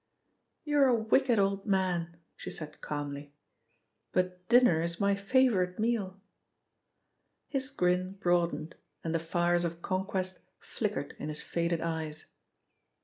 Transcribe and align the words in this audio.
"You're 0.63 0.87
a 0.87 0.95
wicked 0.95 1.37
old 1.37 1.67
man," 1.67 2.17
she 2.35 2.49
said 2.49 2.81
calmly, 2.81 3.35
"but 4.11 4.47
dinner 4.49 4.81
is 4.81 4.99
my 4.99 5.13
favourite 5.13 5.77
meal." 5.77 6.19
His 7.49 7.69
grin 7.69 8.13
broadened 8.13 8.73
and 9.03 9.13
the 9.13 9.19
fires 9.19 9.63
of 9.63 9.83
conquest 9.83 10.39
flickered 10.57 11.15
in 11.19 11.29
his 11.29 11.43
faded 11.43 11.81
eyes. 11.81 12.25